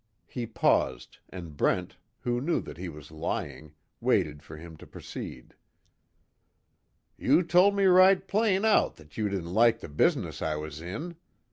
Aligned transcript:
He 0.25 0.47
paused 0.47 1.19
and 1.29 1.55
Brent, 1.55 1.97
who 2.21 2.41
knew 2.41 2.59
that 2.61 2.77
he 2.77 2.89
was 2.89 3.11
lying, 3.11 3.75
waited 3.99 4.41
for 4.41 4.57
him 4.57 4.75
to 4.77 4.87
proceed. 4.87 5.53
"You 7.19 7.43
told 7.43 7.75
me 7.75 7.85
right 7.85 8.27
plain 8.27 8.65
out 8.65 8.95
that 8.95 9.15
you 9.15 9.29
didn't 9.29 9.53
like 9.53 9.79
the 9.79 9.89
business 9.89 10.41
I 10.41 10.55
was 10.55 10.81
in! 10.81 11.17